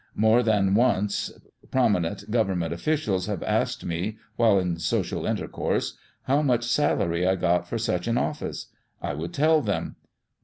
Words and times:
More 0.15 0.41
than 0.41 0.73
once 0.73 1.31
prominent 1.69 2.31
government 2.31 2.73
officials 2.73 3.27
have 3.27 3.43
asked 3.43 3.85
me, 3.85 4.17
while 4.35 4.57
in 4.57 4.79
social 4.79 5.27
intercourse, 5.27 5.95
how 6.23 6.41
much 6.41 6.63
salary 6.63 7.27
I 7.27 7.35
got 7.35 7.67
for 7.67 7.77
such 7.77 8.07
an 8.07 8.17
office. 8.17 8.69
I 8.99 9.13
would 9.13 9.31
tell 9.31 9.61
them. 9.61 9.97